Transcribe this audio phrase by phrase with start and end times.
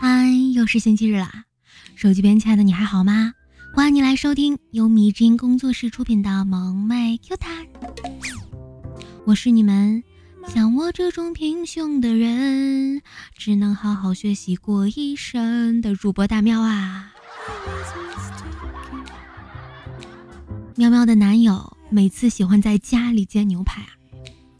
[0.00, 1.44] 嗨，又是星期日啦！
[1.94, 3.34] 手机边亲爱的你还好吗？
[3.74, 7.66] 欢迎你来收听由迷之音工作室出品的《萌妹 Q 弹》，
[9.26, 10.02] 我是你们
[10.48, 13.02] 像我这种平胸的人，
[13.36, 17.12] 只能好好学习过一生的主播大喵啊！
[20.76, 23.90] 喵喵的男友每次喜欢在家里煎牛排啊，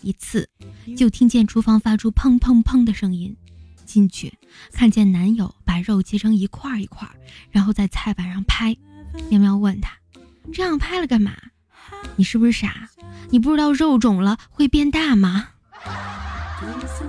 [0.02, 0.48] 一次
[0.96, 3.36] 就听见厨房发出砰砰砰的声音，
[3.84, 4.32] 进去
[4.70, 7.08] 看见男友把肉切成一块一块，
[7.50, 8.77] 然后在菜板上拍。
[9.28, 9.91] 喵喵问他
[10.55, 11.32] ：“这样拍了干嘛？
[12.14, 12.88] 你是不是傻？
[13.30, 15.48] 你不知道肉肿了会变大吗？”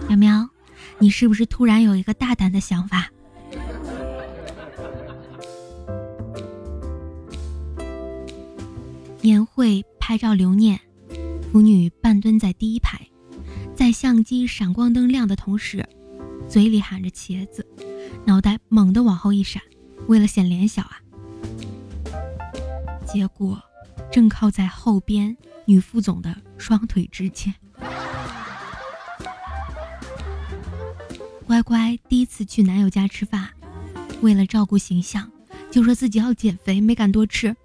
[0.10, 0.50] 喵喵，
[0.98, 3.12] 你是不是突然有一个大胆的想法？
[9.22, 10.80] 年会拍照留念，
[11.52, 13.02] 腐女半蹲在第一排，
[13.74, 15.84] 在相机闪光灯亮的同时，
[16.48, 17.66] 嘴里喊着茄子，
[18.24, 19.60] 脑袋猛地往后一闪，
[20.06, 21.02] 为了显脸小啊。
[23.04, 23.60] 结果
[24.12, 25.36] 正靠在后边
[25.66, 27.52] 女副总的双腿之间。
[31.48, 33.50] 乖乖第一次去男友家吃饭，
[34.22, 35.32] 为了照顾形象，
[35.72, 37.56] 就说自己要减肥，没敢多吃。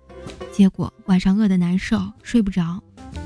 [0.60, 2.84] 结果晚上饿得难受，睡不着。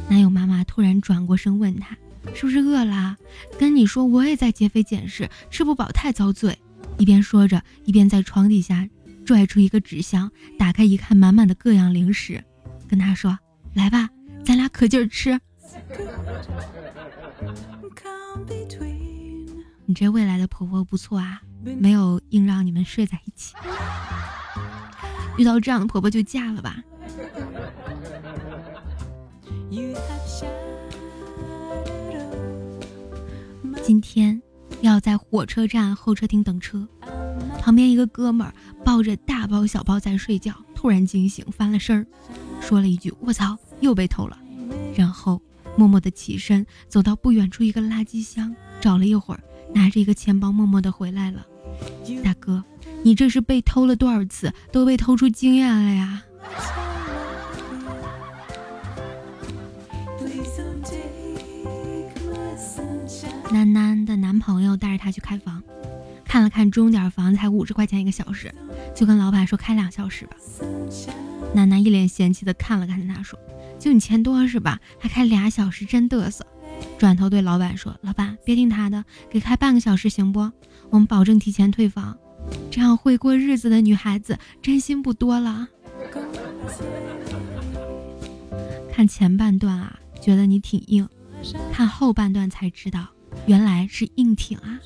[0.09, 1.99] 男友妈妈突然转过身问他
[2.33, 3.17] ：“是不是饿了？”
[3.59, 6.57] 跟你说我也在减肥减食，吃不饱太遭罪。
[6.97, 8.89] 一边说着，一边在床底下
[9.27, 12.41] 拽出一个纸箱，打开一看，满满的各样零食，
[12.87, 13.37] 跟他说
[13.75, 14.09] ：“来吧，
[14.45, 15.37] 咱俩可劲儿吃。”
[19.87, 21.43] 你这未来的婆婆不错啊，
[21.81, 23.57] 没有硬让你们睡在一起。
[25.37, 26.77] 遇到这样的婆婆就嫁了吧。
[33.83, 34.41] 今天
[34.81, 36.89] 要在火车站候车厅等车，
[37.61, 38.55] 旁边一个哥们儿
[38.85, 42.07] 抱着大包小包在睡觉，突然惊醒，翻了身儿，
[42.61, 44.39] 说了一句：“我操，又被偷了。”
[44.97, 45.41] 然后
[45.77, 49.41] 默默的起身，走到不远处一个垃圾箱，找了一会儿，
[49.75, 51.45] 拿着一个钱包，默默的回来了。
[52.23, 52.65] 大哥，
[53.03, 56.23] 你这是被偷了多少次，都被偷出经验了呀？
[63.55, 65.63] 楠楠的男朋友带着她去开房，
[66.25, 68.53] 看了看钟点房才五十块钱一个小时，
[68.97, 70.37] 就跟老板说开两小时吧。
[71.55, 73.39] 楠楠一脸嫌弃的看了看他，说
[73.79, 74.81] ：“就你钱多是吧？
[74.99, 76.45] 还开俩小时，真嘚瑟。”
[76.99, 80.41] 转头对老板说：“老板，别听他的，给开半个小时行不？
[80.91, 82.19] 我们保证提前退房。
[82.73, 85.69] 这样会过日子的女孩子真心不多了。”
[88.93, 91.07] 看前半段啊，觉得你挺硬；
[91.73, 93.07] 看后半段才知道，
[93.47, 94.81] 原来是硬挺啊。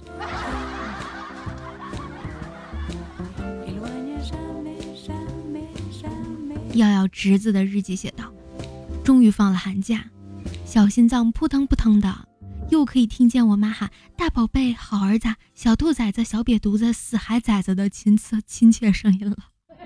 [6.74, 8.32] 瑶瑶侄子的日记写道
[9.02, 10.04] ：“终于放了寒假。”
[10.64, 12.28] 小心脏扑腾扑腾的，
[12.70, 19.36] 又可以听见我妈喊“大宝贝，好儿子，小兔崽子，小瘪犊子，死孩崽子”的亲切亲切声音了。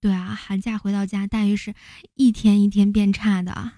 [0.00, 1.74] 对啊，寒假回到家，待遇是
[2.14, 3.72] 一天一天变差的。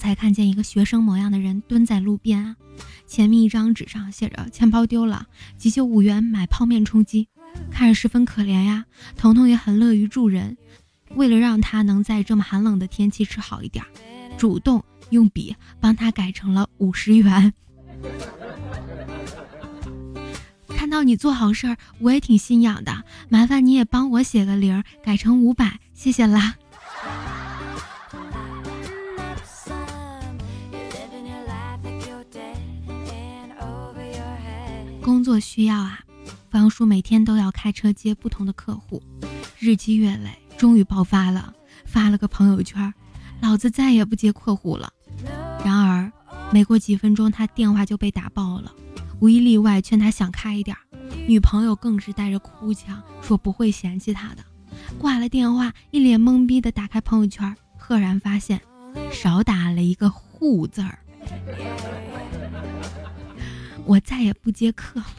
[0.00, 2.56] 才看见一个学生模样的人蹲在路边啊。
[3.06, 5.26] 前面一张纸上写着：“钱包丢了，
[5.58, 7.28] 急救五元买泡面充饥。”
[7.70, 8.86] 看着十分可怜呀。
[9.16, 10.56] 彤彤也很乐于助人，
[11.14, 13.84] 为了让他能在这么寒冷的天气吃好一点，
[14.38, 17.52] 主动用笔帮他改成了五十元。
[20.68, 26.54] 看到你做好事儿，我也挺心痒的，麻烦你也帮我写个零，改成五百，谢谢啦。
[35.10, 35.98] 工作需要啊，
[36.52, 39.02] 方叔每天都要开车接不同的客户，
[39.58, 41.52] 日积月累，终于爆发了，
[41.84, 42.94] 发了个朋友圈
[43.42, 44.92] ：“老子再也不接客户了。”
[45.66, 46.12] 然而，
[46.52, 48.72] 没过几分钟，他电话就被打爆了，
[49.18, 50.76] 无一例外劝他想开一点。
[51.26, 54.44] 女朋友更是带着哭腔说不会嫌弃他的。
[54.96, 58.60] 挂了电话，一脸懵逼的打开朋友圈，赫然发现
[59.10, 61.00] 少打了一个“户”字儿。
[63.90, 65.16] 我再也不接客了。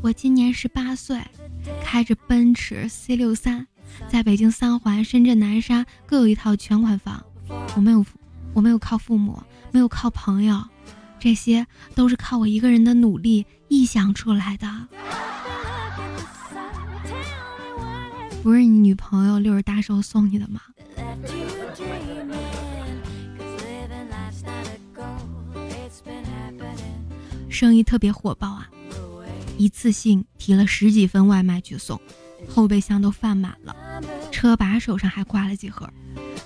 [0.00, 1.20] 我今年十八岁，
[1.84, 3.66] 开着奔驰 C 六三，
[4.08, 7.22] 在北京三环、深圳南沙各有一套全款房。
[7.76, 8.02] 我没有，
[8.54, 9.42] 我没有靠父母，
[9.72, 10.64] 没有靠朋友，
[11.18, 14.88] 这些都是靠我一个人的努力臆想出来的。
[18.42, 20.62] 不是你女朋友六十大寿送你的吗？
[27.50, 28.70] 生意特别火爆啊！
[29.58, 32.00] 一次性提了十几份外卖去送，
[32.48, 33.76] 后备箱都放满了，
[34.32, 35.88] 车把手上还挂了几盒。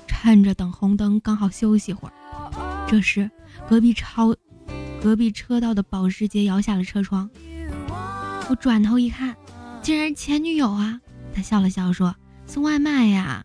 [0.09, 2.15] 趁着等红灯，刚好休息会儿。
[2.89, 3.31] 这时，
[3.69, 4.35] 隔壁超，
[5.03, 7.29] 隔壁车道的保时捷摇下了车窗。
[8.49, 9.37] 我转头一看，
[9.83, 10.99] 竟然前女友啊！
[11.35, 12.17] 他笑了笑说
[12.47, 13.45] ：“送外卖呀。”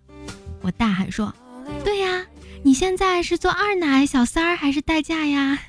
[0.62, 1.34] 我大喊说
[1.84, 2.26] ：“对呀，
[2.64, 5.60] 你现在是做二奶、小三儿还是代驾呀？”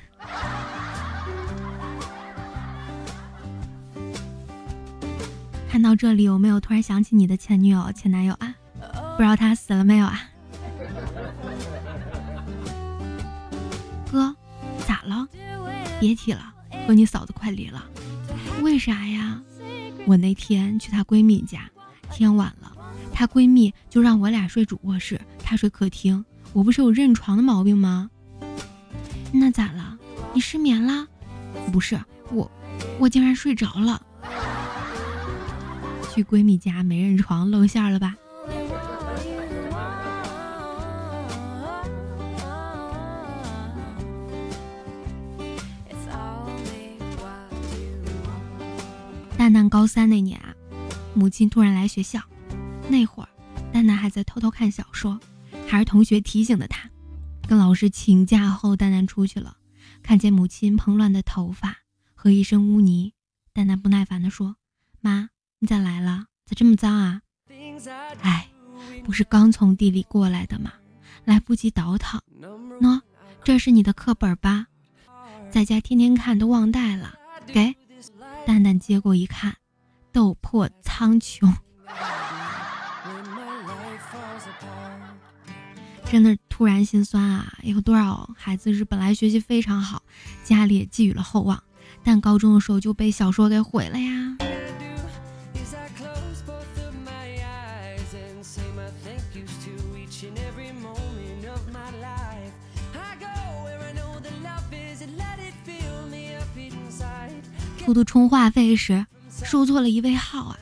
[5.81, 8.53] 看到这里，有没有突然想起你的前女友、前男友啊？
[9.17, 10.21] 不知道他死了没有啊？
[14.11, 14.35] 哥，
[14.87, 15.27] 咋了？
[15.99, 16.53] 别提了，
[16.85, 17.83] 和你嫂子快离了。
[18.61, 19.41] 为啥呀？
[20.05, 21.67] 我那天去她闺蜜家，
[22.11, 22.71] 天晚了，
[23.11, 26.23] 她闺蜜就让我俩睡主卧室，她睡客厅。
[26.53, 28.07] 我不是有认床的毛病吗？
[29.31, 29.97] 那咋了？
[30.31, 31.07] 你失眠了？
[31.73, 31.99] 不是，
[32.29, 32.51] 我，
[32.99, 33.99] 我竟然睡着了。
[36.13, 38.17] 去闺蜜家没人床露馅了吧？
[49.37, 50.53] 蛋蛋高三那年啊，
[51.13, 52.21] 母亲突然来学校，
[52.89, 53.29] 那会儿
[53.71, 55.17] 蛋蛋还在偷偷看小说，
[55.65, 56.89] 还是同学提醒的他。
[57.47, 59.55] 跟老师请假后，蛋蛋出去了，
[60.03, 61.77] 看见母亲蓬乱的头发
[62.13, 63.13] 和一身污泥，
[63.53, 64.57] 蛋蛋不耐烦地说
[65.01, 65.29] ：“妈。”
[65.63, 66.25] 你咋来了？
[66.47, 67.21] 咋这么脏啊？
[68.23, 68.47] 哎，
[69.03, 70.73] 不是刚从地里过来的吗？
[71.23, 72.19] 来不及倒腾。
[72.81, 72.99] 喏，
[73.43, 74.65] 这是你的课本吧？
[75.51, 77.13] 在家天天看都忘带了。
[77.45, 77.75] 给，
[78.43, 79.55] 蛋蛋接过一看，
[80.11, 81.53] 斗破苍穹。
[86.05, 87.53] 真的突然心酸啊！
[87.61, 90.01] 有多少孩子是本来学习非常好，
[90.43, 91.63] 家里也寄予了厚望，
[92.03, 94.30] 但高中的时候就被小说给毁了呀？
[107.85, 109.05] 偷偷充话费时
[109.43, 110.57] 输错了一位号啊，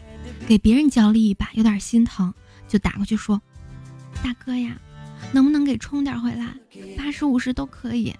[0.48, 2.34] 给别人交了一把，有点心疼，
[2.68, 3.42] 就打过去说
[4.24, 4.78] ：“大哥呀，
[5.32, 6.48] 能不能给充点回来？
[6.98, 8.16] 八十五十都可以。”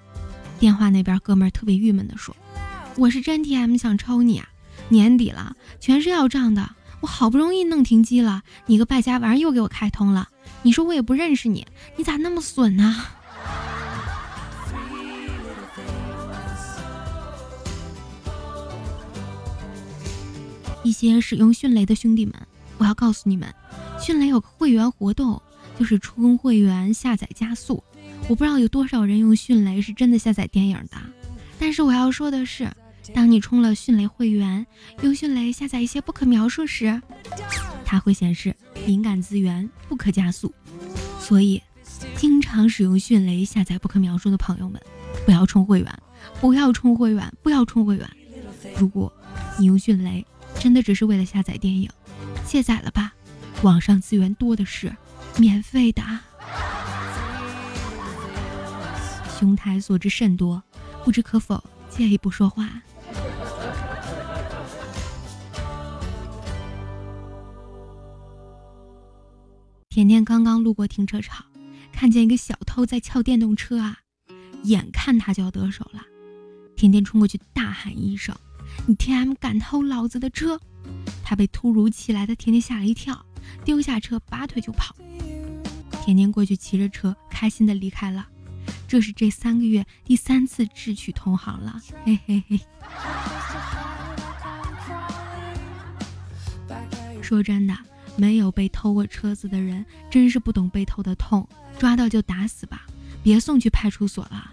[0.60, 2.36] 电话那边哥们特别郁闷的说
[2.98, 4.50] ：“我是真 TM 想抽你啊，
[4.90, 6.70] 年底了全是要账的，
[7.00, 10.28] 我好不容易弄停机了，你个败家玩意又给我开通了，
[10.64, 11.66] 你说我也不认识你，
[11.96, 13.04] 你咋那么损呢？”
[21.08, 22.34] 些使用迅雷的兄弟们，
[22.78, 23.54] 我要告诉你们，
[24.00, 25.42] 迅雷有个会员活动，
[25.78, 27.84] 就是充会员下载加速。
[28.28, 30.98] 我不知道有多少人用迅雷是真的下载电影的，
[31.58, 32.70] 但是我要说的是，
[33.14, 34.66] 当你充了迅雷会员，
[35.02, 37.02] 用迅雷下载一些不可描述时，
[37.86, 38.56] 它会显示
[38.86, 40.54] 敏感资源不可加速。
[41.20, 41.62] 所以，
[42.16, 44.80] 经常使用迅雷下载不可描述的朋友们，
[45.26, 46.00] 不要充会员，
[46.40, 48.10] 不要充会员，不要充会员。
[48.78, 49.12] 如果
[49.58, 50.26] 你用迅雷，
[50.60, 51.90] 真的只是为了下载电影，
[52.46, 53.14] 卸载了吧，
[53.64, 54.94] 网上资源多的是，
[55.38, 56.04] 免费的。
[59.40, 60.62] 兄台所知甚多，
[61.06, 62.70] 不知可否借一步说话？
[69.90, 71.46] 甜甜刚刚路过停车场，
[71.94, 73.98] 看见一个小偷在撬电动车啊，
[74.64, 76.02] 眼看他就要得手了，
[76.76, 78.36] 甜甜冲过去大喊一声。
[78.86, 80.60] 你 T M 敢偷老子的车？
[81.24, 83.26] 他被突如其来的甜甜吓了一跳，
[83.64, 84.96] 丢下车拔腿就跑。
[86.04, 88.28] 甜甜过去骑着车，开心的离开了。
[88.88, 92.60] 这是这三个月第三次智取同行了，嘿嘿嘿。
[97.22, 97.78] 说真的，
[98.16, 101.48] 没有被偷过车子的人，真是不懂被偷的痛。
[101.78, 102.88] 抓到就打死吧，
[103.22, 104.52] 别送去派出所了。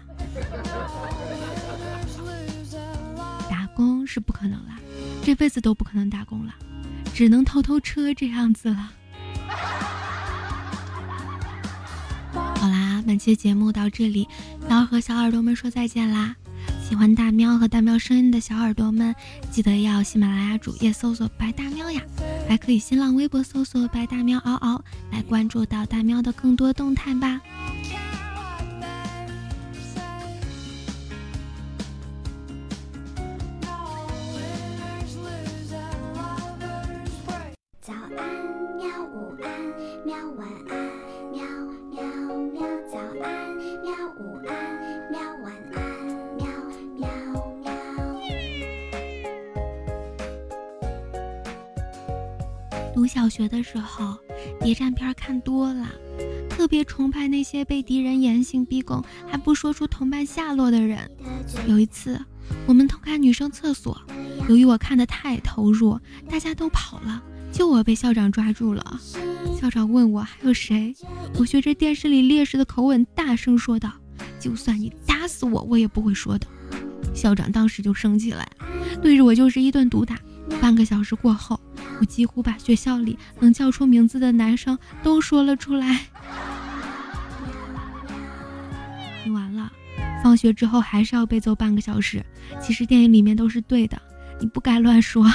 [4.07, 4.79] 是不可能了，
[5.21, 6.55] 这辈子都不可能打工了，
[7.13, 8.91] 只能偷偷车这样子了。
[12.31, 14.27] 好啦，本期节目到这里，
[14.69, 16.35] 要和小耳朵们说再见啦！
[16.87, 19.13] 喜欢大喵和大喵声音的小耳朵们，
[19.51, 22.01] 记得要喜马拉雅主页搜索“白大喵”呀。
[22.47, 27.41] 还可以新浪微博搜索“白大喵嗷嗷”来关注到大喵的更多动态吧。
[52.97, 54.17] 读小学的时候，
[54.59, 55.87] 谍战片看多了，
[56.49, 61.07] 特别崇拜那些被敌人严刑逼供还不说出同伴下落的人。
[61.67, 62.19] 有一次，
[62.65, 64.01] 我们偷看女生厕所，
[64.49, 68.99] 由于我看的太投入，大家都跑了，就我被校长抓住了。
[69.61, 70.95] 校长问我还有谁，
[71.37, 73.93] 我学着电视里烈士的口吻大声说道
[74.41, 76.47] ：“就算你打死我，我也不会说的。”
[77.13, 78.43] 校长当时就生气了，
[79.03, 80.17] 对着我就是一顿毒打。
[80.59, 81.59] 半个小时过后。
[81.99, 85.99] 我几乎把学校里能叫出名字的男生都说了出来。
[89.25, 89.71] 你完了，
[90.23, 92.23] 放学之后还是要被揍半个小时。
[92.61, 94.01] 其实电影里面都是对的，
[94.39, 95.25] 你不该乱说。